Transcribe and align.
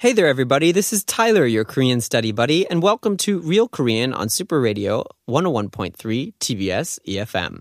Hey 0.00 0.14
there, 0.14 0.28
everybody. 0.28 0.72
This 0.72 0.94
is 0.94 1.04
Tyler, 1.04 1.44
your 1.44 1.66
Korean 1.66 2.00
study 2.00 2.32
buddy, 2.32 2.66
and 2.66 2.82
welcome 2.82 3.18
to 3.18 3.38
Real 3.40 3.68
Korean 3.68 4.14
on 4.14 4.30
Super 4.30 4.58
Radio 4.58 5.04
101.3 5.28 6.32
TBS 6.40 6.98
EFM. 7.06 7.60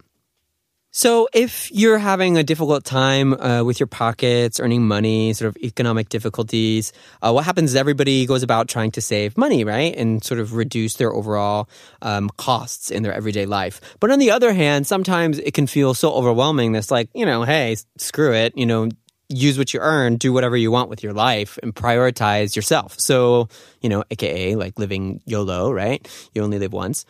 So, 0.90 1.28
if 1.34 1.70
you're 1.70 1.98
having 1.98 2.38
a 2.38 2.44
difficult 2.44 2.86
time 2.86 3.34
uh, 3.34 3.66
with 3.66 3.81
your 3.81 3.88
pockets, 3.88 4.62
earning 4.62 4.88
money, 4.88 5.34
sort 5.34 5.50
of 5.50 5.58
economic 5.62 6.08
difficulties, 6.08 6.94
uh, 7.22 7.34
what 7.34 7.44
happens 7.44 7.72
is 7.72 7.76
everybody 7.76 8.26
goes 8.26 8.42
about 8.42 8.70
trying 8.70 8.92
to 8.92 9.02
save 9.02 9.38
money, 9.38 9.66
right? 9.66 9.94
And 9.94 10.23
sort 10.23 10.40
of 10.40 10.53
reduce 10.53 10.94
their 10.94 11.12
overall 11.12 11.67
um, 12.02 12.30
costs 12.38 12.90
in 12.90 13.03
their 13.03 13.14
everyday 13.14 13.48
life. 13.48 13.81
But 14.00 14.12
on 14.12 14.20
the 14.20 14.31
other 14.31 14.53
hand, 14.53 14.88
sometimes 14.88 15.40
it 15.40 15.53
can 15.53 15.67
feel 15.67 15.94
so 15.94 16.14
overwhelming 16.14 16.72
that's 16.72 16.90
like, 16.90 17.09
you 17.14 17.26
know, 17.26 17.44
hey, 17.44 17.76
screw 17.98 18.34
it, 18.34 18.53
you 18.56 18.66
know, 18.66 18.88
use 19.29 19.59
what 19.59 19.73
you 19.73 19.80
earn, 19.80 20.16
do 20.16 20.33
whatever 20.33 20.57
you 20.57 20.71
want 20.71 20.91
with 20.91 21.03
your 21.03 21.12
life, 21.12 21.59
and 21.62 21.75
prioritize 21.75 22.55
yourself. 22.55 22.98
So, 22.98 23.48
you 23.80 23.89
know, 23.89 24.05
AKA 24.11 24.57
like 24.57 24.79
living 24.79 25.21
YOLO, 25.27 25.73
right? 25.73 26.07
You 26.34 26.43
only 26.43 26.59
live 26.59 26.73
once. 26.73 27.05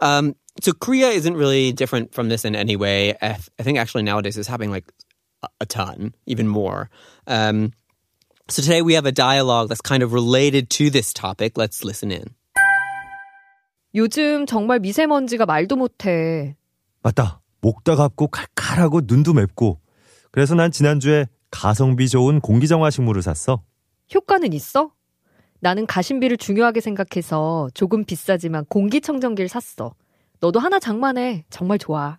Um, 0.00 0.34
so 0.62 0.72
Korea 0.72 1.08
isn't 1.08 1.36
really 1.36 1.72
different 1.72 2.14
from 2.14 2.28
this 2.28 2.44
in 2.44 2.56
any 2.56 2.76
way. 2.76 3.14
I, 3.20 3.34
th- 3.34 3.50
I 3.58 3.62
think 3.62 3.78
actually 3.78 4.04
nowadays 4.04 4.38
it's 4.38 4.48
happening 4.48 4.70
like 4.70 4.84
a, 5.42 5.48
a 5.60 5.66
ton, 5.66 6.14
even 6.26 6.48
more. 6.48 6.88
Um, 7.26 7.72
so 8.48 8.62
today 8.62 8.80
we 8.80 8.94
have 8.94 9.06
a 9.06 9.12
dialogue 9.12 9.68
that's 9.68 9.80
kind 9.80 10.02
of 10.02 10.12
related 10.12 10.70
to 10.70 10.90
this 10.90 11.12
topic. 11.12 11.58
Let's 11.58 11.84
listen 11.84 12.10
in. 12.10 12.34
요즘 13.94 14.46
정말 14.46 14.78
미세먼지가 14.78 15.46
말도 15.46 15.76
못해. 15.76 16.54
맞다. 17.02 17.40
목 17.62 17.82
따갑고 17.82 18.28
칼칼하고 18.28 19.00
눈도 19.06 19.32
맵고. 19.32 19.80
그래서 20.30 20.54
난 20.54 20.70
지난주에 20.70 21.26
가성비 21.51 22.09
좋은 22.09 22.39
공기정화 22.39 22.89
식물을 22.89 23.21
샀어. 23.21 23.61
효과는 24.13 24.53
있어? 24.53 24.91
나는 25.59 25.85
가심비를 25.85 26.37
중요하게 26.37 26.81
생각해서 26.81 27.69
조금 27.73 28.03
비싸지만 28.03 28.65
공기청정기를 28.65 29.47
샀어. 29.47 29.93
너도 30.39 30.59
하나 30.59 30.79
장만해. 30.79 31.45
정말 31.51 31.77
좋아. 31.77 32.17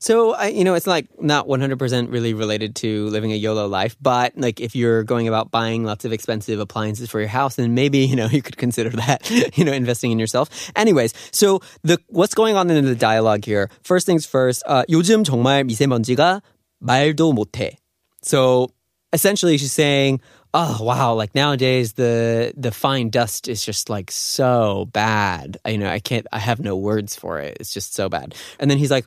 So, 0.00 0.32
I, 0.34 0.50
you 0.50 0.62
know, 0.62 0.74
it's 0.74 0.86
like 0.86 1.08
not 1.20 1.48
100% 1.48 2.12
really 2.12 2.32
related 2.32 2.76
to 2.76 3.08
living 3.10 3.32
a 3.32 3.34
YOLO 3.34 3.66
life, 3.66 3.96
but 4.00 4.32
like 4.36 4.60
if 4.60 4.76
you're 4.76 5.02
going 5.02 5.26
about 5.26 5.50
buying 5.50 5.82
lots 5.82 6.04
of 6.04 6.12
expensive 6.12 6.60
appliances 6.60 7.10
for 7.10 7.18
your 7.18 7.28
house, 7.28 7.56
then 7.56 7.74
maybe, 7.74 8.06
you 8.06 8.14
know, 8.14 8.28
you 8.30 8.40
could 8.40 8.56
consider 8.56 8.90
that, 8.90 9.28
you 9.58 9.64
know, 9.64 9.72
investing 9.72 10.12
in 10.12 10.20
yourself. 10.20 10.70
Anyways, 10.76 11.14
so 11.32 11.60
the, 11.82 11.98
what's 12.06 12.34
going 12.34 12.56
on 12.56 12.70
in 12.70 12.84
the 12.84 12.94
dialogue 12.94 13.44
here? 13.44 13.70
First 13.82 14.06
things 14.06 14.24
first, 14.24 14.62
uh, 14.66 14.84
요즘 14.88 15.24
정말 15.24 15.64
미세먼지가 15.64 16.42
말도 16.81 17.33
못해. 17.33 17.77
So 18.21 18.71
essentially 19.11 19.57
she's 19.57 19.71
saying, 19.71 20.21
oh 20.53 20.77
wow, 20.81 21.13
like 21.13 21.33
nowadays 21.35 21.93
the 21.93 22.53
the 22.55 22.71
fine 22.71 23.09
dust 23.09 23.47
is 23.47 23.63
just 23.63 23.89
like 23.89 24.11
so 24.11 24.89
bad. 24.91 25.57
You 25.65 25.77
know, 25.77 25.89
I 25.89 25.99
can't 25.99 26.27
I 26.31 26.39
have 26.39 26.59
no 26.59 26.75
words 26.75 27.15
for 27.15 27.39
it. 27.39 27.57
It's 27.59 27.73
just 27.73 27.93
so 27.93 28.09
bad. 28.09 28.35
And 28.59 28.69
then 28.69 28.77
he's 28.77 28.91
like, 28.91 29.05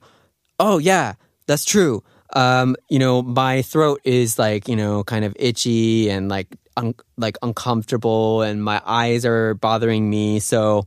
"Oh 0.59 0.79
yeah, 0.79 1.15
that's 1.47 1.65
true. 1.65 2.03
Um, 2.35 2.77
you 2.91 2.99
know, 2.99 3.23
my 3.23 3.63
throat 3.63 4.01
is 4.05 4.39
like, 4.39 4.69
you 4.69 4.77
know, 4.77 5.05
kind 5.05 5.25
of 5.25 5.37
itchy 5.39 6.11
and 6.11 6.29
like 6.29 6.49
un- 6.77 6.95
like 7.17 7.39
uncomfortable 7.43 8.43
and 8.43 8.63
my 8.63 8.83
eyes 8.85 9.25
are 9.25 9.55
bothering 9.55 10.11
me. 10.11 10.41
So 10.41 10.87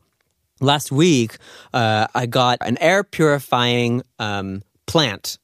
last 0.60 0.92
week, 0.92 1.38
uh, 1.74 2.08
I 2.14 2.26
got 2.26 2.60
an 2.62 2.78
air 2.80 3.04
purifying 3.04 4.04
um, 4.20 4.62
plant 4.86 5.38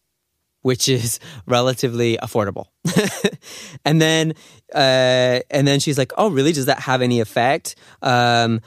which 0.63 0.89
is 0.89 1.21
relatively 1.47 2.17
affordable. 2.19 2.67
and 3.85 4.01
then, 4.01 4.35
uh, 4.75 5.41
and 5.51 5.67
then 5.67 5.81
she's 5.81 5.99
like, 5.99 6.13
"Oh, 6.19 6.31
really? 6.31 6.53
Does 6.53 6.67
that 6.67 6.81
have 6.81 7.03
any 7.03 7.21
effect?" 7.21 7.77
Um, 8.03 8.61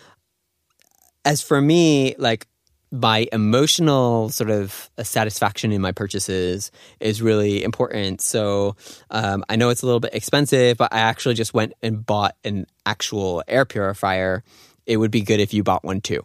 as 1.26 1.42
for 1.42 1.62
me, 1.62 2.16
like 2.18 2.48
my 2.92 3.28
emotional 3.31 4.30
sort 4.30 4.52
of 4.52 4.90
satisfaction 5.02 5.72
in 5.72 5.81
my 5.81 5.92
purchases 5.92 6.70
is 7.00 7.24
really 7.24 7.64
important. 7.64 8.22
So 8.22 8.75
um, 9.10 9.44
I 9.50 9.56
know 9.56 9.70
it's 9.70 9.81
a 9.81 9.88
little 9.88 10.00
bit 10.00 10.14
expensive, 10.14 10.78
but 10.78 10.94
I 10.94 11.00
actually 11.00 11.34
just 11.34 11.56
went 11.56 11.74
and 11.81 12.06
bought 12.06 12.36
an 12.44 12.68
actual 12.86 13.44
air 13.48 13.66
purifier. 13.66 14.44
It 14.86 14.98
would 14.98 15.10
be 15.10 15.22
good 15.22 15.40
if 15.40 15.56
you 15.56 15.64
bought 15.64 15.84
one 15.84 16.02
too. 16.02 16.22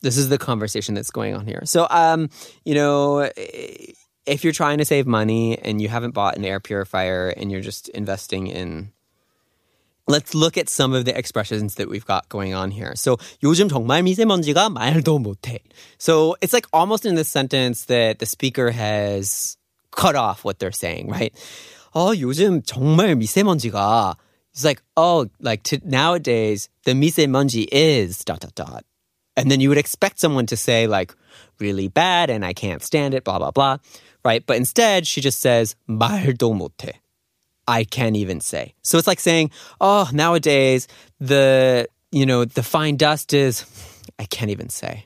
This 0.00 0.16
is 0.16 0.30
the 0.30 0.38
conversation 0.38 0.94
that's 0.94 1.10
going 1.10 1.34
on 1.34 1.46
here. 1.46 1.62
So, 1.64 1.86
um, 1.90 2.30
you 2.64 2.74
know 2.74 3.30
if 4.25 4.43
you're 4.43 4.53
trying 4.53 4.77
to 4.77 4.85
save 4.85 5.07
money 5.07 5.57
and 5.57 5.81
you 5.81 5.89
haven't 5.89 6.11
bought 6.11 6.37
an 6.37 6.45
air 6.45 6.59
purifier 6.59 7.29
and 7.29 7.51
you're 7.51 7.61
just 7.61 7.89
investing 7.89 8.47
in 8.47 8.91
Let's 10.07 10.33
look 10.33 10.57
at 10.57 10.67
some 10.67 10.93
of 10.93 11.05
the 11.05 11.17
expressions 11.17 11.75
that 11.75 11.87
we've 11.87 12.05
got 12.05 12.27
going 12.27 12.53
on 12.53 12.71
here. 12.71 12.95
So, 12.95 13.17
요즘 13.43 13.69
정말 13.69 14.01
미세먼지가 14.01 14.69
말도 14.69 15.19
못해. 15.21 15.59
So, 15.99 16.35
it's 16.41 16.53
like 16.53 16.65
almost 16.73 17.05
in 17.05 17.15
this 17.15 17.29
sentence 17.29 17.85
that 17.85 18.19
the 18.19 18.25
speaker 18.25 18.71
has 18.71 19.57
cut 19.91 20.15
off 20.15 20.43
what 20.43 20.59
they're 20.59 20.71
saying, 20.71 21.07
right? 21.07 21.31
어, 21.95 22.13
요즘 22.17 22.61
정말 22.63 23.15
미세먼지가 23.15 24.15
It's 24.53 24.65
like, 24.65 24.81
oh, 24.97 25.29
like 25.39 25.63
to, 25.63 25.79
nowadays, 25.85 26.67
the 26.83 26.91
미세먼지 26.91 27.67
is 27.71 28.25
dot, 28.25 28.41
dot, 28.41 28.55
dot. 28.55 28.83
And 29.37 29.49
then 29.49 29.61
you 29.61 29.69
would 29.69 29.77
expect 29.77 30.19
someone 30.19 30.45
to 30.47 30.57
say 30.57 30.87
like, 30.87 31.15
really 31.59 31.87
bad 31.87 32.29
and 32.29 32.43
I 32.43 32.51
can't 32.51 32.83
stand 32.83 33.13
it, 33.13 33.23
blah, 33.23 33.37
blah, 33.39 33.51
blah 33.51 33.77
right? 34.25 34.45
But 34.45 34.57
instead, 34.57 35.07
she 35.07 35.21
just 35.21 35.39
says 35.39 35.75
말도 35.89 36.53
못해. 36.53 36.93
I 37.67 37.83
can't 37.83 38.15
even 38.15 38.41
say. 38.41 38.73
So 38.81 38.97
it's 38.97 39.07
like 39.07 39.19
saying, 39.19 39.51
oh, 39.79 40.09
nowadays 40.11 40.87
the 41.19 41.87
you 42.11 42.25
know 42.25 42.45
the 42.45 42.63
fine 42.63 42.97
dust 42.97 43.33
is 43.33 43.65
I 44.19 44.25
can't 44.25 44.51
even 44.51 44.69
say. 44.69 45.05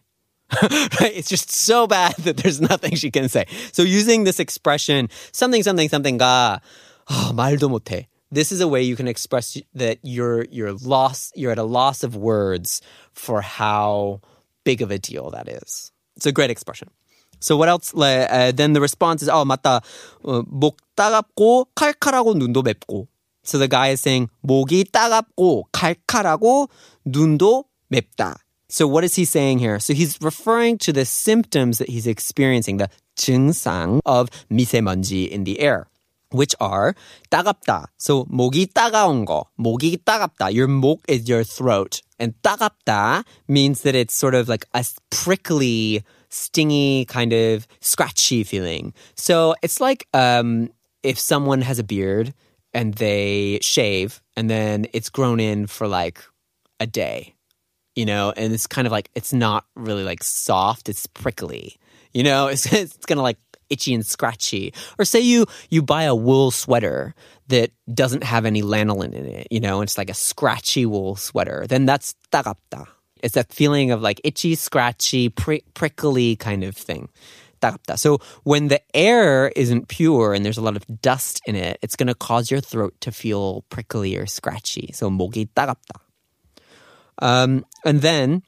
right? 0.61 1.11
It's 1.13 1.29
just 1.29 1.51
so 1.51 1.87
bad 1.87 2.15
that 2.19 2.37
there's 2.37 2.61
nothing 2.61 2.95
she 2.95 3.11
can 3.11 3.29
say. 3.29 3.45
So 3.71 3.81
using 3.81 4.23
this 4.23 4.39
expression, 4.39 5.09
something, 5.31 5.63
something, 5.63 5.89
something가 5.89 6.61
oh, 7.09 7.31
말도 7.33 7.69
못해. 7.69 8.07
This 8.31 8.51
is 8.51 8.61
a 8.61 8.67
way 8.67 8.81
you 8.81 8.95
can 8.95 9.07
express 9.07 9.57
that 9.73 9.99
you're 10.03 10.45
you're 10.51 10.73
lost. 10.73 11.33
You're 11.35 11.51
at 11.51 11.57
a 11.57 11.63
loss 11.63 12.03
of 12.03 12.15
words 12.15 12.81
for 13.13 13.41
how 13.41 14.21
big 14.63 14.81
of 14.81 14.91
a 14.91 14.97
deal 14.97 15.29
that 15.31 15.47
is. 15.47 15.91
It's 16.15 16.25
a 16.25 16.31
great 16.31 16.49
expression. 16.49 16.89
So 17.39 17.57
what 17.57 17.69
else? 17.69 17.93
Uh, 17.93 18.51
then 18.55 18.73
the 18.73 18.81
response 18.81 19.21
is, 19.21 19.29
oh, 19.29 19.45
맞다. 19.45 19.81
어, 20.23 20.43
목 20.47 20.77
따갑고 20.95 21.67
칼칼하고 21.75 22.33
눈도 22.33 22.63
맵고. 22.63 23.07
So 23.43 23.59
the 23.59 23.67
guy 23.67 23.91
is 23.91 24.01
saying, 24.01 24.29
목이 24.41 24.85
따갑고 24.91 25.67
칼칼하고 25.71 26.69
눈도 27.05 27.65
맵다. 27.91 28.37
So 28.67 28.87
what 28.87 29.03
is 29.03 29.15
he 29.15 29.25
saying 29.25 29.59
here? 29.59 29.79
So 29.79 29.93
he's 29.93 30.17
referring 30.21 30.79
to 30.79 30.91
the 30.91 31.05
symptoms 31.05 31.77
that 31.77 31.89
he's 31.89 32.07
experiencing, 32.07 32.77
the 32.77 32.89
증상 33.15 33.99
of 34.05 34.29
미세먼지 34.49 35.31
in 35.31 35.43
the 35.43 35.59
air. 35.59 35.87
Which 36.31 36.55
are 36.59 36.95
따갑다. 37.29 37.85
So 37.97 38.25
목이 38.25 38.73
따가운 38.73 39.25
거. 39.25 39.45
목이 39.55 39.99
따갑다. 40.03 40.49
Your 40.49 40.67
목 40.67 41.03
is 41.07 41.29
your 41.29 41.45
throat. 41.45 42.01
And 42.19 42.33
따갑다 42.41 43.23
means 43.47 43.83
that 43.83 43.95
it's 43.95 44.15
sort 44.15 44.33
of 44.33 44.49
like 44.49 44.65
a 44.73 44.83
prickly 45.11 46.03
stingy, 46.30 47.04
kind 47.06 47.32
of 47.32 47.66
scratchy 47.80 48.44
feeling. 48.44 48.94
So 49.14 49.54
it's 49.62 49.80
like 49.80 50.06
um, 50.14 50.70
if 51.02 51.18
someone 51.18 51.62
has 51.62 51.78
a 51.78 51.84
beard 51.84 52.32
and 52.72 52.94
they 52.94 53.58
shave 53.62 54.22
and 54.36 54.48
then 54.48 54.86
it's 54.92 55.10
grown 55.10 55.40
in 55.40 55.66
for 55.66 55.86
like 55.86 56.22
a 56.78 56.86
day, 56.86 57.34
you 57.94 58.06
know, 58.06 58.32
and 58.36 58.52
it's 58.52 58.66
kind 58.66 58.86
of 58.86 58.92
like 58.92 59.10
it's 59.14 59.32
not 59.32 59.64
really 59.74 60.04
like 60.04 60.22
soft, 60.22 60.88
it's 60.88 61.06
prickly, 61.06 61.76
you 62.12 62.22
know, 62.22 62.46
it's, 62.48 62.72
it's 62.72 62.96
gonna 63.06 63.22
like 63.22 63.38
itchy 63.68 63.94
and 63.94 64.06
scratchy. 64.06 64.72
Or 64.98 65.04
say 65.04 65.20
you 65.20 65.46
you 65.68 65.82
buy 65.82 66.04
a 66.04 66.14
wool 66.14 66.50
sweater 66.50 67.14
that 67.50 67.72
doesn't 67.92 68.24
have 68.24 68.46
any 68.46 68.62
lanolin 68.62 69.12
in 69.12 69.26
it 69.26 69.48
you 69.50 69.60
know 69.60 69.82
it's 69.82 69.98
like 69.98 70.08
a 70.08 70.14
scratchy 70.14 70.86
wool 70.86 71.16
sweater 71.16 71.66
then 71.68 71.84
that's 71.84 72.14
tagapta 72.32 72.86
It's 73.23 73.35
that 73.35 73.51
feeling 73.51 73.91
of 73.91 74.01
like 74.01 74.21
itchy, 74.23 74.55
scratchy, 74.55 75.29
pri- 75.29 75.63
prickly 75.73 76.35
kind 76.35 76.63
of 76.63 76.75
thing. 76.75 77.09
따갑다. 77.61 77.97
So 77.97 78.19
when 78.43 78.67
the 78.67 78.81
air 78.95 79.51
isn't 79.55 79.87
pure 79.87 80.33
and 80.33 80.45
there's 80.45 80.57
a 80.57 80.61
lot 80.61 80.75
of 80.75 80.85
dust 81.01 81.41
in 81.45 81.55
it, 81.55 81.79
it's 81.81 81.95
going 81.95 82.07
to 82.07 82.15
cause 82.15 82.51
your 82.51 82.61
throat 82.61 82.93
to 83.01 83.11
feel 83.11 83.63
prickly 83.69 84.15
or 84.15 84.25
scratchy. 84.25 84.91
So 84.93 85.09
목이 85.09 85.47
따갑다. 85.55 86.01
Um, 87.21 87.65
and 87.85 88.01
then 88.01 88.43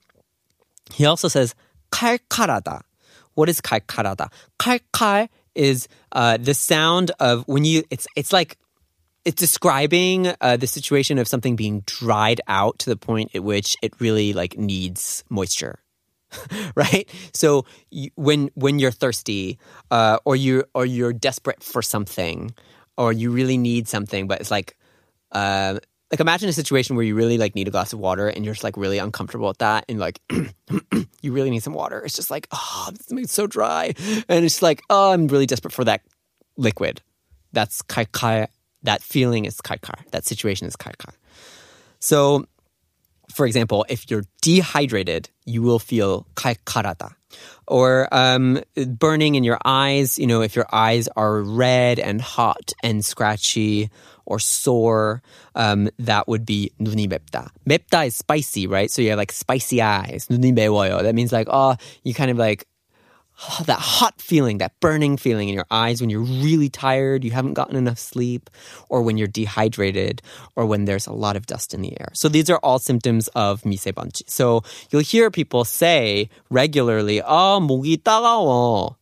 he 0.93 1.05
also 1.05 1.27
says 1.27 1.55
칼칼하다. 1.91 2.81
What 3.35 3.49
is 3.49 3.61
칼칼하다? 3.61 4.29
칼칼 4.59 5.29
is 5.55 5.87
uh, 6.11 6.37
the 6.37 6.53
sound 6.53 7.11
of 7.19 7.43
when 7.47 7.65
you. 7.65 7.83
It's 7.89 8.07
it's 8.15 8.33
like 8.33 8.57
it's 9.24 9.40
describing 9.40 10.32
uh, 10.40 10.56
the 10.56 10.66
situation 10.66 11.18
of 11.18 11.28
something 11.28 11.56
being 11.56 11.82
dried 11.86 12.40
out 12.48 12.78
to 12.80 12.90
the 12.90 12.96
point 12.96 13.30
at 13.34 13.44
which 13.44 13.76
it 13.82 13.92
really 14.00 14.32
like 14.32 14.58
needs 14.58 15.24
moisture. 15.28 15.78
right? 16.74 17.08
So 17.34 17.66
you, 17.90 18.10
when 18.14 18.50
when 18.54 18.78
you're 18.78 18.90
thirsty, 18.90 19.58
uh, 19.90 20.18
or 20.24 20.34
you 20.34 20.64
or 20.74 20.86
you're 20.86 21.12
desperate 21.12 21.62
for 21.62 21.82
something, 21.82 22.54
or 22.96 23.12
you 23.12 23.30
really 23.30 23.58
need 23.58 23.88
something, 23.88 24.26
but 24.26 24.40
it's 24.40 24.50
like, 24.50 24.76
uh, 25.32 25.78
like 26.10 26.20
imagine 26.20 26.48
a 26.48 26.52
situation 26.52 26.96
where 26.96 27.04
you 27.04 27.14
really 27.14 27.38
like 27.38 27.54
need 27.54 27.68
a 27.68 27.70
glass 27.70 27.92
of 27.92 27.98
water 27.98 28.28
and 28.28 28.44
you're 28.44 28.54
just 28.54 28.64
like 28.64 28.76
really 28.76 28.98
uncomfortable 28.98 29.48
with 29.48 29.58
that, 29.58 29.84
and 29.88 29.98
like 29.98 30.20
you 31.22 31.32
really 31.32 31.50
need 31.50 31.62
some 31.62 31.74
water. 31.74 32.02
It's 32.04 32.16
just 32.16 32.30
like, 32.30 32.48
oh, 32.50 32.88
this 32.92 33.10
makes 33.12 33.32
so 33.32 33.46
dry, 33.46 33.94
and 34.28 34.44
it's 34.44 34.62
like, 34.62 34.82
oh, 34.90 35.12
I'm 35.12 35.28
really 35.28 35.46
desperate 35.46 35.72
for 35.72 35.84
that 35.84 36.02
liquid. 36.56 37.02
That's 37.52 37.82
kalkar 37.82 38.48
that 38.82 39.02
feeling 39.02 39.44
is 39.44 39.60
kaikar, 39.60 39.98
that 40.10 40.24
situation 40.24 40.66
is 40.66 40.76
kaikar. 40.76 41.14
So, 41.98 42.46
for 43.30 43.46
example, 43.46 43.86
if 43.88 44.10
you're 44.10 44.24
dehydrated, 44.42 45.30
you 45.44 45.62
will 45.62 45.78
feel 45.78 46.26
kaikarata. 46.34 47.14
Or 47.66 48.08
um, 48.12 48.60
burning 48.98 49.36
in 49.36 49.44
your 49.44 49.58
eyes, 49.64 50.18
you 50.18 50.26
know, 50.26 50.42
if 50.42 50.54
your 50.54 50.66
eyes 50.70 51.08
are 51.16 51.40
red 51.40 51.98
and 51.98 52.20
hot 52.20 52.72
and 52.82 53.04
scratchy 53.04 53.88
or 54.26 54.38
sore, 54.38 55.22
um, 55.54 55.88
that 55.98 56.28
would 56.28 56.44
be 56.44 56.72
nuni 56.78 57.08
mepta. 57.08 57.48
Mepta 57.66 58.06
is 58.06 58.16
spicy, 58.16 58.66
right? 58.66 58.90
So 58.90 59.00
you 59.00 59.10
have 59.10 59.18
like 59.18 59.32
spicy 59.32 59.80
eyes. 59.80 60.26
Nuni. 60.28 61.02
That 61.02 61.14
means 61.14 61.32
like, 61.32 61.48
oh, 61.50 61.76
you 62.02 62.12
kind 62.12 62.30
of 62.30 62.36
like 62.36 62.66
that 63.65 63.79
hot 63.79 64.19
feeling, 64.19 64.57
that 64.57 64.79
burning 64.79 65.15
feeling 65.15 65.49
in 65.49 65.53
your 65.53 65.67
eyes 65.69 66.01
when 66.01 66.09
you're 66.09 66.21
really 66.21 66.69
tired, 66.69 67.23
you 67.23 67.31
haven't 67.31 67.53
gotten 67.53 67.75
enough 67.75 67.99
sleep, 67.99 68.49
or 68.89 69.03
when 69.03 69.17
you're 69.17 69.27
dehydrated, 69.27 70.21
or 70.55 70.65
when 70.65 70.85
there's 70.85 71.05
a 71.05 71.13
lot 71.13 71.35
of 71.35 71.45
dust 71.45 71.73
in 71.73 71.81
the 71.81 71.93
air. 71.99 72.09
So 72.13 72.29
these 72.29 72.49
are 72.49 72.59
all 72.63 72.79
symptoms 72.79 73.27
of 73.35 73.61
미세먼지. 73.61 74.23
So 74.27 74.63
you'll 74.89 75.01
hear 75.01 75.29
people 75.29 75.65
say 75.65 76.29
regularly, 76.49 77.21
아, 77.21 77.59
목이 77.61 78.01
따가워. 78.03 78.95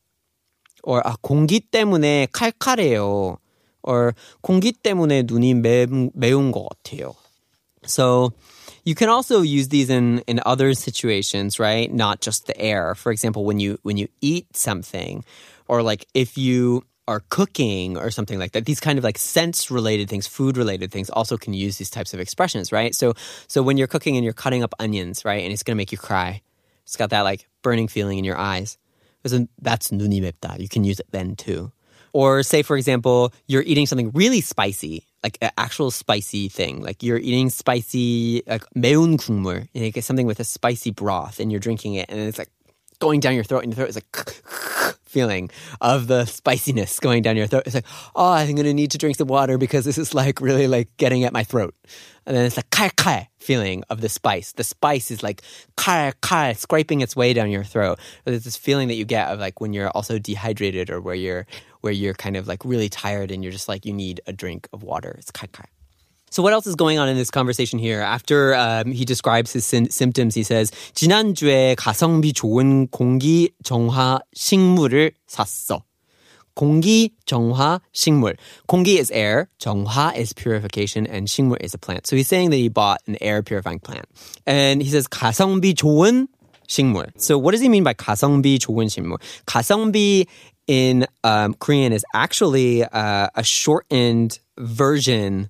or 0.84 1.02
아, 1.04 1.16
공기 1.24 1.60
때문에 1.60 2.28
칼칼해요. 2.31 3.38
or 3.84 4.13
공기 4.42 4.72
때문에 4.72 5.24
눈이 5.24 5.54
매, 5.56 5.86
매운 6.13 6.52
것 6.52 6.68
같아요. 6.68 7.16
So 7.86 8.34
you 8.84 8.96
can 8.96 9.10
also 9.10 9.42
use 9.42 9.69
these 9.69 9.90
in, 9.90 10.19
in 10.28 10.40
other 10.46 10.74
situations, 10.74 11.60
right? 11.60 11.92
Not 11.92 12.22
just 12.22 12.48
the 12.48 12.57
air. 12.60 12.96
For 12.96 13.12
example, 13.12 13.46
when 13.46 13.60
you 13.60 13.80
when 13.84 13.98
you 13.98 14.07
eat 14.22 14.56
something, 14.56 15.24
or 15.68 15.81
like 15.81 16.06
if 16.13 16.38
you 16.38 16.84
are 17.07 17.22
cooking 17.30 17.98
or 17.98 18.10
something 18.10 18.40
like 18.40 18.54
that, 18.54 18.66
these 18.66 18.80
kind 18.80 18.98
of 18.98 19.04
like 19.04 19.18
sense 19.18 19.69
related 19.69 20.10
things, 20.10 20.28
food 20.28 20.57
related 20.57 20.92
things 20.92 21.10
also 21.10 21.38
can 21.38 21.54
use 21.54 21.78
these 21.78 21.90
types 21.90 22.13
of 22.13 22.19
expressions, 22.19 22.72
right? 22.72 22.94
So 22.96 23.13
so 23.48 23.62
when 23.63 23.78
you're 23.78 23.88
cooking 23.88 24.16
and 24.18 24.24
you're 24.24 24.34
cutting 24.34 24.63
up 24.63 24.74
onions, 24.80 25.25
right, 25.25 25.44
and 25.44 25.52
it's 25.52 25.63
gonna 25.63 25.78
make 25.78 25.92
you 25.92 25.98
cry. 25.98 26.42
It's 26.84 26.96
got 26.96 27.10
that 27.10 27.22
like 27.22 27.48
burning 27.62 27.88
feeling 27.88 28.18
in 28.18 28.25
your 28.25 28.38
eyes. 28.38 28.78
That's 29.24 29.90
눈이 29.90 30.22
맵다. 30.22 30.60
You 30.60 30.69
can 30.69 30.84
use 30.84 31.00
it 31.00 31.07
then 31.12 31.36
too. 31.36 31.72
Or 32.13 32.44
say, 32.44 32.62
for 32.62 32.78
example, 32.78 33.34
you're 33.48 33.63
eating 33.63 33.88
something 33.88 34.12
really 34.13 34.40
spicy, 34.40 35.04
like 35.24 35.38
an 35.42 35.52
actual 35.57 35.90
spicy 35.90 36.50
thing. 36.50 36.81
Like 36.81 37.02
you're 37.02 37.18
eating 37.18 37.50
spicy, 37.50 38.44
like 38.48 38.63
매운 38.75 39.18
국물, 39.18 39.68
you 39.74 39.92
get 39.92 40.04
something 40.04 40.28
with 40.28 40.40
a 40.40 40.44
spicy 40.44 40.92
broth, 40.92 41.40
and 41.40 41.52
you're 41.52 41.60
drinking 41.60 41.96
it, 41.96 42.06
and 42.10 42.19
it's 42.19 42.38
like 42.38 42.50
going 43.00 43.20
down 43.20 43.35
your 43.35 43.44
throat, 43.44 43.64
and 43.64 43.73
your 43.73 43.76
throat 43.76 43.88
is 43.88 43.97
like 43.97 44.97
feeling 45.05 45.50
of 45.81 46.06
the 46.06 46.25
spiciness 46.25 47.00
going 47.00 47.23
down 47.23 47.37
your 47.37 47.49
throat. 47.49 47.64
It's 47.67 47.75
like, 47.75 47.87
oh, 48.14 48.32
I'm 48.32 48.55
gonna 48.55 48.73
need 48.73 48.93
to 48.93 48.99
drink 48.99 49.17
some 49.17 49.29
water 49.29 49.58
because 49.58 49.85
this 49.85 49.99
is 49.99 50.14
like 50.14 50.41
really 50.41 50.69
like 50.69 50.97
getting 50.97 51.25
at 51.25 51.32
my 51.32 51.43
throat. 51.43 51.75
And 52.26 52.37
then 52.37 52.44
it's 52.44 52.56
like 52.56 52.70
kai 52.70 52.91
kai 52.91 53.29
feeling 53.38 53.82
of 53.91 54.00
the 54.00 54.08
spice. 54.08 54.52
The 54.52 54.62
spice 54.62 55.11
is 55.11 55.23
like 55.23 55.43
kai 55.76 56.12
kai 56.20 56.52
scraping 56.52 57.00
its 57.00 57.17
way 57.17 57.32
down 57.32 57.50
your 57.50 57.64
throat. 57.64 57.99
But 58.25 58.31
there's 58.31 58.44
this 58.44 58.56
feeling 58.56 58.88
that 58.88 58.94
you 58.94 59.05
get 59.05 59.29
of 59.29 59.41
like 59.41 59.61
when 59.61 59.73
you're 59.73 59.91
also 59.91 60.19
dehydrated 60.19 60.91
or 60.91 61.00
where 61.00 61.17
you're 61.17 61.46
where 61.81 61.93
you're 61.93 62.14
kind 62.14 62.37
of 62.37 62.46
like 62.46 62.64
really 62.64 62.88
tired 62.88 63.31
and 63.31 63.43
you're 63.43 63.53
just 63.53 63.69
like 63.69 63.85
you 63.85 63.93
need 63.93 64.20
a 64.26 64.32
drink 64.32 64.69
of 64.73 64.82
water. 64.85 65.17
It's 65.19 65.31
kai 65.31 65.49
kai. 65.49 65.67
So 66.31 66.44
what 66.44 66.52
else 66.52 66.68
is 66.68 66.75
going 66.75 67.00
on 67.00 67.07
in 67.07 67.16
this 67.16 67.31
conversation 67.31 67.80
here? 67.80 68.02
After 68.02 68.54
um, 68.56 68.92
he 68.92 69.06
describes 69.06 69.54
his 69.54 69.66
sy- 69.66 69.88
symptoms, 69.90 70.36
he 70.36 70.44
says 70.44 70.69
지난주에 70.94 71.75
가성비 71.75 72.34
좋은 72.34 72.88
공기 72.90 73.54
정화 73.63 74.19
식물을 74.36 75.13
샀어. 75.28 75.84
공기 76.56 77.12
정화 77.25 77.80
식물. 77.94 78.36
공기 78.68 78.98
is 78.98 79.12
air, 79.12 79.48
정화 79.60 80.16
is 80.18 80.34
purification, 80.34 81.06
and 81.07 81.28
식물 81.28 81.62
is 81.62 81.74
a 81.74 81.78
plant. 81.78 82.07
So 82.07 82.16
he's 82.16 82.28
saying 82.28 82.50
that 82.50 82.57
he 82.57 82.69
bought 82.69 83.00
an 83.07 83.18
air 83.22 83.42
purifying 83.42 83.80
plant. 83.80 84.06
And 84.46 84.81
he 84.81 84.90
says 84.90 85.07
가성비 85.07 85.74
좋은 85.74 86.28
식물. 86.68 87.12
So 87.18 87.38
what 87.38 87.52
does 87.52 87.62
he 87.62 87.69
mean 87.69 87.84
by 87.84 87.94
가성비 87.94 88.57
좋은 88.60 88.90
식물? 88.90 89.19
가성비 89.46 90.28
in 90.68 91.06
um, 91.24 91.54
Korean 91.54 91.94
is 91.94 92.04
actually 92.13 92.84
uh, 92.84 93.30
a 93.36 93.44
shortened 93.44 94.40
version 94.57 95.50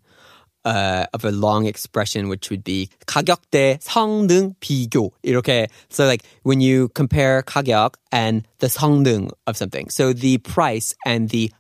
uh, 0.66 1.06
of 1.14 1.24
a 1.24 1.32
long 1.32 1.66
expression, 1.66 2.28
which 2.28 2.50
would 2.50 2.64
be 2.64 2.90
가격 3.06 3.42
대 3.52 3.78
성능 3.82 4.56
비교. 4.60 5.12
이렇게. 5.24 5.70
So 5.90 6.06
like 6.06 6.24
when 6.44 6.60
you 6.60 6.90
compare 6.90 7.44
가격 7.44 7.96
and 8.12 8.48
the 8.60 8.68
성능 8.68 9.32
of 9.48 9.56
something. 9.56 9.90
So 9.90 10.12
the 10.12 10.40
price 10.40 10.96
and 11.06 11.30
the 11.30 11.52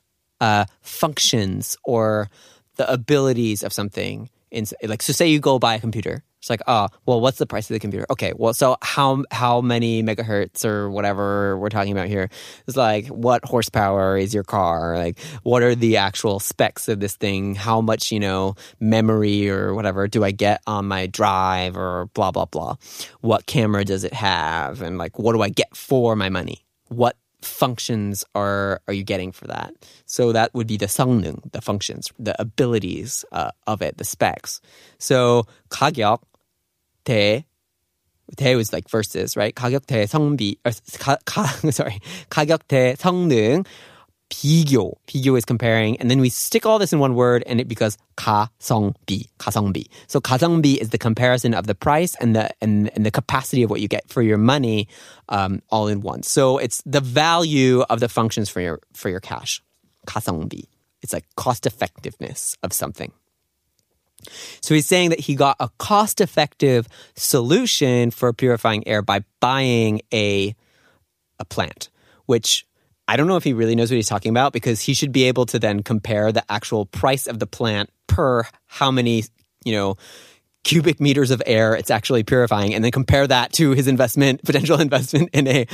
uh, 0.42 0.66
functions 0.82 1.78
or 1.84 2.30
the 2.76 2.92
abilities 2.92 3.64
of 3.64 3.72
something. 3.72 4.30
In, 4.52 4.66
like, 4.84 5.02
so 5.02 5.12
say 5.12 5.28
you 5.28 5.40
go 5.40 5.60
buy 5.60 5.76
a 5.76 5.80
computer 5.80 6.24
it's 6.46 6.50
like, 6.52 6.62
oh, 6.68 6.90
well, 7.08 7.22
what's 7.22 7.40
the 7.40 7.48
price 7.48 7.72
of 7.72 7.74
the 7.74 7.80
computer? 7.80 8.06
Okay, 8.12 8.32
well, 8.36 8.54
so 8.54 8.78
how 8.84 9.24
how 9.32 9.62
many 9.62 10.04
megahertz 10.04 10.64
or 10.64 10.92
whatever 10.92 11.58
we're 11.58 11.70
talking 11.70 11.92
about 11.92 12.08
here? 12.08 12.30
It's 12.68 12.78
like, 12.78 13.08
what 13.08 13.44
horsepower 13.44 14.16
is 14.16 14.32
your 14.32 14.44
car? 14.44 14.96
Like, 14.96 15.20
what 15.42 15.64
are 15.64 15.74
the 15.74 15.98
actual 15.98 16.40
specs 16.40 16.88
of 16.88 17.00
this 17.00 17.16
thing? 17.16 17.56
How 17.56 17.82
much, 17.82 18.12
you 18.12 18.20
know, 18.20 18.54
memory 18.80 19.50
or 19.50 19.74
whatever 19.74 20.08
do 20.08 20.24
I 20.24 20.30
get 20.30 20.62
on 20.68 20.86
my 20.86 21.08
drive 21.08 21.76
or 21.76 22.14
blah 22.14 22.30
blah 22.30 22.46
blah? 22.46 22.76
What 23.22 23.48
camera 23.48 23.84
does 23.84 24.04
it 24.04 24.14
have? 24.14 24.84
And 24.84 25.00
like, 25.00 25.18
what 25.18 25.34
do 25.34 25.42
I 25.42 25.50
get 25.50 25.76
for 25.76 26.16
my 26.16 26.30
money? 26.30 26.64
What 26.90 27.18
functions 27.42 28.26
are 28.36 28.82
are 28.88 28.94
you 28.94 29.04
getting 29.04 29.32
for 29.32 29.48
that? 29.48 29.74
So 30.06 30.32
that 30.32 30.54
would 30.54 30.68
be 30.68 30.78
the 30.78 30.86
성능, 30.86 31.52
the 31.54 31.62
functions, 31.62 32.14
the 32.20 32.40
abilities 32.40 33.26
uh, 33.32 33.50
of 33.66 33.82
it, 33.82 33.98
the 33.98 34.04
specs. 34.04 34.62
So 34.98 35.48
가격 35.70 36.20
대 37.06 37.46
대 38.36 38.56
was 38.56 38.74
like 38.74 38.90
versus, 38.90 39.38
right? 39.38 39.56
가격 39.56 39.86
대 39.86 40.08
성비, 40.08 40.58
or 40.66 40.72
가, 40.98 41.18
가, 41.26 41.46
sorry, 41.72 42.00
가격 42.30 42.68
대 42.68 42.96
성능, 42.98 43.66
비교. 44.30 44.94
비교 45.08 45.38
is 45.38 45.46
comparing, 45.46 45.98
and 46.00 46.10
then 46.10 46.20
we 46.20 46.30
stick 46.30 46.66
all 46.66 46.80
this 46.80 46.92
in 46.92 47.00
one 47.00 47.14
word, 47.14 47.44
and 47.46 47.62
it 47.62 47.68
becomes 47.68 47.98
가성비, 48.18 49.28
가성비. 49.38 49.86
So 50.08 50.20
가성비 50.20 50.78
is 50.78 50.90
the 50.90 50.98
comparison 50.98 51.54
of 51.54 51.68
the 51.68 51.76
price 51.76 52.16
and 52.20 52.36
the 52.36 52.50
and, 52.62 52.90
and 52.96 53.06
the 53.06 53.12
capacity 53.12 53.62
of 53.64 53.70
what 53.70 53.82
you 53.82 53.88
get 53.88 54.10
for 54.10 54.22
your 54.22 54.38
money, 54.38 54.88
um, 55.30 55.62
all 55.70 55.88
in 55.88 56.02
one. 56.02 56.24
So 56.24 56.58
it's 56.58 56.82
the 56.86 57.02
value 57.02 57.82
of 57.90 58.00
the 58.00 58.10
functions 58.10 58.50
for 58.50 58.62
your 58.62 58.80
for 58.94 59.10
your 59.10 59.20
cash. 59.20 59.62
가성비. 60.08 60.66
It's 61.02 61.14
like 61.14 61.26
cost 61.36 61.68
effectiveness 61.68 62.58
of 62.64 62.74
something. 62.74 63.12
So 64.61 64.75
he's 64.75 64.87
saying 64.87 65.11
that 65.11 65.21
he 65.21 65.35
got 65.35 65.57
a 65.61 65.71
cost 65.79 66.21
effective 66.21 66.89
solution 67.17 68.11
for 68.11 68.33
purifying 68.33 68.87
air 68.87 69.03
by 69.03 69.25
buying 69.41 70.03
a, 70.13 70.55
a 71.39 71.45
plant, 71.45 71.89
which 72.27 72.67
I 73.09 73.17
don't 73.17 73.27
know 73.27 73.37
if 73.37 73.45
he 73.45 73.53
really 73.53 73.75
knows 73.75 73.91
what 73.91 73.97
he's 73.97 74.09
talking 74.09 74.31
about 74.31 74.53
because 74.53 74.81
he 74.81 74.95
should 74.95 75.13
be 75.13 75.25
able 75.25 75.47
to 75.47 75.59
then 75.59 75.83
compare 75.83 76.31
the 76.31 76.45
actual 76.51 76.87
price 76.87 77.27
of 77.27 77.39
the 77.39 77.47
plant 77.47 77.91
per 78.07 78.45
how 78.67 78.91
many, 78.91 79.25
you 79.65 79.73
know, 79.73 79.97
cubic 80.66 81.00
meters 81.00 81.30
of 81.30 81.42
air 81.46 81.76
it's 81.76 81.92
actually 81.92 82.24
purifying 82.24 82.74
and 82.74 82.84
then 82.84 82.92
compare 82.92 83.28
that 83.28 83.54
to 83.54 83.72
his 83.72 83.88
investment 83.88 84.44
potential 84.44 84.82
investment 84.82 85.30
in 85.32 85.48
a 85.48 85.68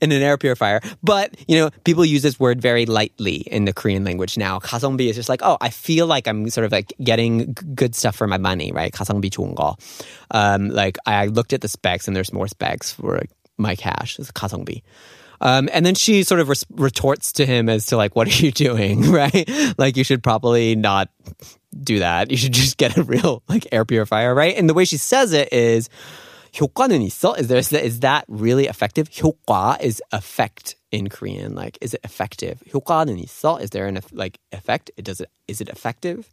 in 0.00 0.12
an 0.12 0.22
air 0.22 0.38
purifier 0.38 0.80
but 1.02 1.34
you 1.48 1.58
know 1.58 1.70
people 1.82 2.04
use 2.04 2.22
this 2.22 2.38
word 2.38 2.62
very 2.62 2.86
lightly 2.86 3.42
in 3.50 3.64
the 3.64 3.72
korean 3.72 4.04
language 4.04 4.38
now 4.38 4.60
가성비 4.60 5.10
is 5.10 5.16
just 5.16 5.28
like 5.28 5.42
oh 5.42 5.58
i 5.60 5.68
feel 5.68 6.06
like 6.06 6.28
i'm 6.28 6.48
sort 6.50 6.64
of 6.64 6.70
like 6.70 6.94
getting 7.02 7.52
good 7.74 7.96
stuff 7.96 8.14
for 8.14 8.28
my 8.28 8.38
money 8.38 8.70
right 8.70 8.92
가성비 8.92 9.28
좋은 9.28 9.56
거 9.56 9.74
um, 10.30 10.68
like 10.68 10.96
i 11.04 11.26
looked 11.26 11.52
at 11.52 11.60
the 11.60 11.68
specs 11.68 12.06
and 12.06 12.14
there's 12.14 12.32
more 12.32 12.46
specs 12.46 12.92
for 12.92 13.20
my 13.58 13.74
cash 13.74 14.20
it's 14.20 14.30
가성비 14.30 14.82
Um, 15.42 15.68
and 15.72 15.86
then 15.86 15.94
she 15.94 16.22
sort 16.24 16.40
of 16.40 16.48
res- 16.48 16.66
retorts 16.70 17.32
to 17.32 17.46
him 17.46 17.68
as 17.68 17.86
to 17.86 17.96
like, 17.96 18.16
what 18.16 18.26
are 18.26 18.42
you 18.44 18.50
doing? 18.50 19.10
Right? 19.10 19.48
Like 19.78 19.96
you 19.96 20.04
should 20.04 20.22
probably 20.22 20.74
not 20.74 21.08
do 21.82 22.00
that. 22.00 22.30
You 22.30 22.36
should 22.36 22.52
just 22.52 22.76
get 22.76 22.96
a 22.96 23.02
real 23.02 23.42
like 23.48 23.66
air 23.72 23.84
purifier, 23.84 24.34
right? 24.34 24.56
And 24.56 24.68
the 24.68 24.74
way 24.74 24.84
she 24.84 24.96
says 24.96 25.32
it 25.32 25.52
is, 25.52 25.88
효과는 26.54 27.02
있어? 27.06 27.38
Is 27.38 27.48
there 27.48 27.58
is 27.58 28.00
that 28.00 28.24
really 28.28 28.66
effective? 28.66 29.08
효과 29.10 29.80
is 29.80 30.02
effect 30.12 30.76
in 30.90 31.08
Korean. 31.08 31.54
Like, 31.54 31.78
is 31.80 31.94
it 31.94 32.00
effective? 32.04 32.62
효과는 32.72 33.22
있어? 33.24 33.60
Is 33.60 33.70
there 33.70 33.86
an 33.86 34.00
like 34.12 34.38
effect? 34.52 34.90
It 34.96 35.04
does 35.04 35.20
it. 35.20 35.30
Is 35.46 35.60
it 35.60 35.68
effective? 35.68 36.28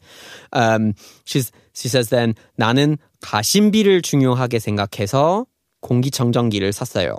Um, 0.54 0.96
she's 1.26 1.52
she 1.74 1.90
says 1.90 2.10
then 2.10 2.36
나는 2.60 2.98
가심비를 3.22 4.02
중요하게 4.02 4.60
생각해서 4.60 5.46
공기청정기를 5.82 6.74
샀어요. 6.74 7.18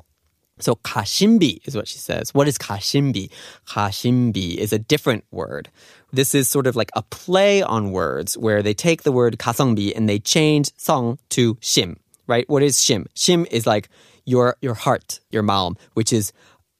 So 0.61 0.75
kashimbi 0.75 1.65
is 1.65 1.75
what 1.75 1.87
she 1.87 1.97
says. 1.97 2.33
What 2.33 2.47
is 2.47 2.57
kashimbi? 2.57 3.29
Kashimbi 3.67 4.55
is 4.55 4.73
a 4.73 4.79
different 4.79 5.23
word. 5.31 5.69
This 6.13 6.35
is 6.35 6.47
sort 6.47 6.67
of 6.67 6.75
like 6.75 6.91
a 6.95 7.01
play 7.03 7.61
on 7.61 7.91
words 7.91 8.37
where 8.37 8.61
they 8.61 8.73
take 8.73 9.03
the 9.03 9.11
word 9.11 9.37
kasongbi 9.37 9.95
and 9.95 10.07
they 10.07 10.19
change 10.19 10.71
song 10.77 11.17
to 11.29 11.55
shim, 11.55 11.97
right? 12.27 12.47
What 12.49 12.63
is 12.63 12.77
shim? 12.77 13.07
Shim 13.15 13.47
is 13.51 13.65
like 13.65 13.89
your 14.25 14.55
your 14.61 14.73
heart, 14.73 15.19
your 15.31 15.43
mom, 15.43 15.77
which 15.93 16.13
is 16.13 16.33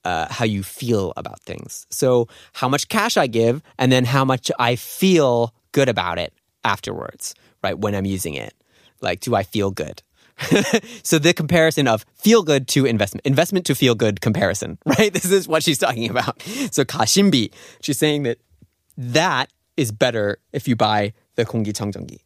uh, 0.03 0.27
how 0.29 0.45
you 0.45 0.63
feel 0.63 1.13
about 1.15 1.39
things. 1.41 1.85
So 1.89 2.27
how 2.53 2.67
much 2.67 2.87
cash 2.87 3.17
I 3.17 3.27
give 3.27 3.61
and 3.77 3.91
then 3.91 4.05
how 4.05 4.25
much 4.25 4.51
I 4.59 4.75
feel 4.75 5.53
good 5.71 5.89
about 5.89 6.17
it 6.17 6.33
afterwards, 6.63 7.35
right? 7.63 7.77
When 7.77 7.95
I'm 7.95 8.05
using 8.05 8.33
it. 8.33 8.53
Like, 9.01 9.19
do 9.19 9.35
I 9.35 9.43
feel 9.43 9.71
good? 9.71 10.03
so 11.02 11.18
the 11.18 11.32
comparison 11.32 11.88
of 11.88 12.04
feel 12.14 12.42
good 12.42 12.68
to 12.68 12.84
investment, 12.84 13.24
investment 13.24 13.64
to 13.66 13.74
feel 13.74 13.94
good 13.94 14.20
comparison, 14.20 14.78
right? 14.84 15.12
This 15.12 15.30
is 15.30 15.48
what 15.48 15.62
she's 15.62 15.78
talking 15.78 16.10
about. 16.10 16.42
So 16.70 16.84
kashimbi, 16.84 17.52
she's 17.80 17.98
saying 17.98 18.24
that 18.24 18.38
that 18.98 19.50
is 19.76 19.92
better 19.92 20.38
if 20.52 20.68
you 20.68 20.76
buy 20.76 21.12
the 21.36 21.44
공기청정기. 21.44 22.18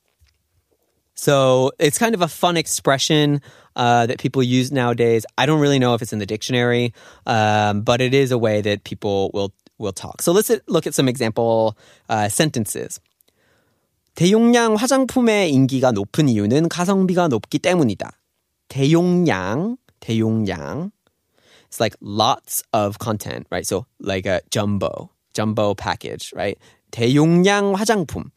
So 1.14 1.70
it's 1.78 1.98
kind 1.98 2.14
of 2.14 2.22
a 2.22 2.28
fun 2.28 2.56
expression 2.56 3.42
uh, 3.76 4.06
that 4.06 4.18
people 4.18 4.42
use 4.42 4.72
nowadays. 4.72 5.26
I 5.36 5.46
don't 5.46 5.60
really 5.60 5.78
know 5.78 5.94
if 5.94 6.02
it's 6.02 6.12
in 6.12 6.18
the 6.18 6.26
dictionary, 6.26 6.94
um, 7.26 7.82
but 7.82 8.00
it 8.00 8.14
is 8.14 8.32
a 8.32 8.38
way 8.38 8.60
that 8.62 8.84
people 8.84 9.30
will 9.34 9.52
will 9.78 9.92
talk. 9.92 10.22
So 10.22 10.32
let's 10.32 10.50
look 10.66 10.86
at 10.86 10.94
some 10.94 11.08
example 11.08 11.76
uh, 12.08 12.28
sentences. 12.28 13.00
대용량 14.14 14.74
화장품의 14.74 15.50
인기가 15.50 15.92
높은 15.92 16.28
이유는 16.28 16.68
가성비가 16.68 17.28
높기 17.28 17.58
때문이다. 17.58 18.10
대용량, 18.68 19.76
대용량. 20.00 20.90
It's 21.70 21.80
like 21.80 21.96
lots 22.02 22.62
of 22.72 22.98
content, 22.98 23.46
right? 23.50 23.66
So 23.66 23.86
like 24.00 24.26
a 24.26 24.40
jumbo, 24.50 25.10
jumbo 25.32 25.74
package, 25.74 26.32
right? 26.34 26.58
대용량 26.90 27.74
화장품. 27.74 28.32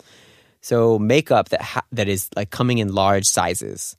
So 0.62 0.98
makeup 0.98 1.50
that 1.50 1.62
ha- 1.62 1.88
that 1.92 2.08
is 2.08 2.30
like 2.36 2.50
coming 2.50 2.78
in 2.78 2.94
large 2.94 3.28
sizes. 3.28 3.98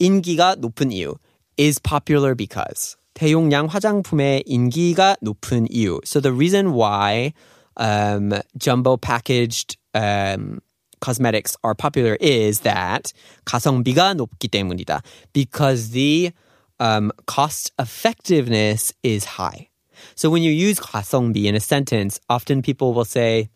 인기가 0.00 0.56
높은 0.56 0.90
이유 0.90 1.14
is 1.56 1.78
popular 1.78 2.34
because 2.34 2.96
대용량 3.14 3.66
화장품의 3.66 4.42
인기가 4.46 5.16
높은 5.22 5.68
이유. 5.70 6.00
So 6.04 6.20
the 6.20 6.32
reason 6.32 6.72
why 6.72 7.32
um, 7.76 8.32
jumbo 8.58 8.96
packaged 8.96 9.76
um, 9.94 10.60
cosmetics 11.00 11.56
are 11.62 11.74
popular 11.74 12.16
is 12.20 12.60
that 12.60 13.12
가성비가 13.44 14.14
높기 14.14 14.48
때문이다. 14.48 15.02
Because 15.32 15.90
the 15.90 16.32
um, 16.80 17.12
cost 17.26 17.72
effectiveness 17.78 18.92
is 19.02 19.36
high. 19.38 19.68
So 20.14 20.30
when 20.30 20.42
you 20.42 20.50
use 20.50 20.80
가성비 20.80 21.46
in 21.46 21.54
a 21.54 21.60
sentence, 21.60 22.20
often 22.28 22.62
people 22.62 22.94
will 22.94 23.04
say 23.04 23.48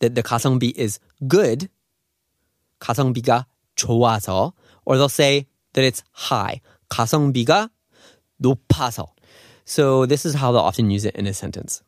that 0.00 0.14
the 0.14 0.22
가성비 0.22 0.72
is 0.76 0.98
good, 1.26 1.68
가성비가 2.80 3.46
좋아서, 3.76 4.52
or 4.84 4.96
they'll 4.96 5.08
say 5.08 5.46
that 5.74 5.84
it's 5.84 6.02
high, 6.12 6.60
가성비가 6.90 7.70
높아서. 8.42 9.08
So 9.64 10.06
this 10.06 10.24
is 10.24 10.34
how 10.34 10.52
they'll 10.52 10.60
often 10.60 10.90
use 10.90 11.04
it 11.04 11.16
in 11.16 11.26
a 11.26 11.34
sentence. 11.34 11.82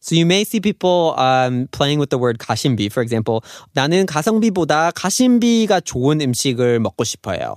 So 0.00 0.16
you 0.16 0.26
may 0.26 0.42
see 0.42 0.60
people 0.60 1.14
um, 1.16 1.68
playing 1.70 2.00
with 2.00 2.10
the 2.10 2.18
word 2.18 2.38
가심비. 2.38 2.90
For 2.90 3.02
example, 3.02 3.42
나는 3.74 4.06
가성비보다 4.06 4.90
가심비가 4.92 5.80
좋은 5.80 6.20
음식을 6.20 6.80
먹고 6.80 7.04
싶어요. 7.04 7.56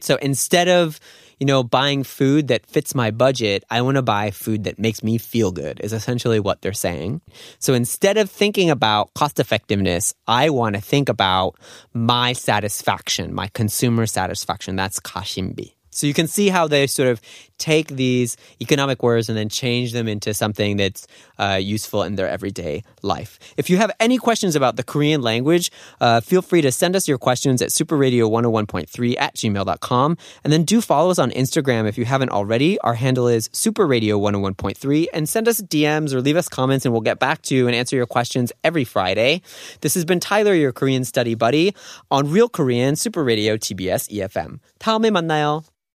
So 0.00 0.16
instead 0.22 0.68
of 0.68 0.98
you 1.42 1.46
know, 1.46 1.64
buying 1.64 2.04
food 2.04 2.46
that 2.46 2.64
fits 2.66 2.94
my 2.94 3.10
budget, 3.10 3.64
I 3.68 3.82
want 3.82 3.96
to 3.96 4.02
buy 4.02 4.30
food 4.30 4.62
that 4.62 4.78
makes 4.78 5.02
me 5.02 5.18
feel 5.18 5.50
good, 5.50 5.80
is 5.80 5.92
essentially 5.92 6.38
what 6.38 6.62
they're 6.62 6.72
saying. 6.72 7.20
So 7.58 7.74
instead 7.74 8.16
of 8.16 8.30
thinking 8.30 8.70
about 8.70 9.12
cost 9.14 9.40
effectiveness, 9.40 10.14
I 10.28 10.50
want 10.50 10.76
to 10.76 10.80
think 10.80 11.08
about 11.08 11.56
my 11.92 12.32
satisfaction, 12.32 13.34
my 13.34 13.48
consumer 13.48 14.06
satisfaction. 14.06 14.76
That's 14.76 15.00
kashimbi. 15.00 15.74
So 15.96 16.06
you 16.06 16.14
can 16.14 16.26
see 16.26 16.48
how 16.48 16.66
they 16.66 16.86
sort 16.86 17.08
of 17.08 17.20
take 17.58 17.88
these 17.88 18.36
economic 18.60 19.02
words 19.02 19.28
and 19.28 19.38
then 19.38 19.48
change 19.48 19.92
them 19.92 20.08
into 20.08 20.34
something 20.34 20.78
that's 20.78 21.06
uh, 21.38 21.60
useful 21.62 22.02
in 22.02 22.16
their 22.16 22.28
everyday 22.28 22.82
life. 23.02 23.38
If 23.56 23.68
you 23.70 23.76
have 23.76 23.92
any 24.00 24.16
questions 24.16 24.56
about 24.56 24.76
the 24.76 24.82
Korean 24.82 25.20
language, 25.22 25.70
uh, 26.00 26.20
feel 26.20 26.42
free 26.42 26.62
to 26.62 26.72
send 26.72 26.96
us 26.96 27.06
your 27.06 27.18
questions 27.18 27.60
at 27.62 27.68
superradio101.3 27.68 29.20
at 29.20 29.36
gmail.com. 29.36 30.16
And 30.42 30.52
then 30.52 30.64
do 30.64 30.80
follow 30.80 31.10
us 31.10 31.18
on 31.18 31.30
Instagram 31.30 31.86
if 31.86 31.98
you 31.98 32.06
haven't 32.06 32.30
already. 32.30 32.80
Our 32.80 32.94
handle 32.94 33.28
is 33.28 33.48
superradio101.3 33.50 35.06
and 35.12 35.28
send 35.28 35.46
us 35.46 35.60
DMs 35.60 36.14
or 36.14 36.22
leave 36.22 36.36
us 36.36 36.48
comments 36.48 36.86
and 36.86 36.92
we'll 36.92 37.02
get 37.02 37.20
back 37.20 37.42
to 37.42 37.54
you 37.54 37.66
and 37.68 37.76
answer 37.76 37.94
your 37.96 38.06
questions 38.06 38.50
every 38.64 38.84
Friday. 38.84 39.42
This 39.82 39.94
has 39.94 40.06
been 40.06 40.20
Tyler, 40.20 40.54
your 40.54 40.72
Korean 40.72 41.04
study 41.04 41.34
buddy 41.34 41.76
on 42.10 42.30
Real 42.30 42.48
Korean 42.48 42.96
Super 42.96 43.22
Radio 43.22 43.56
TBS 43.56 44.08
EFM. 44.10 44.58
다음에 44.80 45.10
만나요. 45.10 45.62